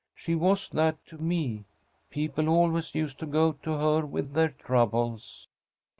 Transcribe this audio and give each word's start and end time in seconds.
She 0.15 0.33
was 0.33 0.67
that 0.69 0.97
to 1.09 1.19
me. 1.19 1.65
People 2.09 2.49
always 2.49 2.95
used 2.95 3.19
to 3.19 3.27
go 3.27 3.51
to 3.61 3.73
her 3.73 4.03
with 4.03 4.33
their 4.33 4.49
troubles." 4.49 5.47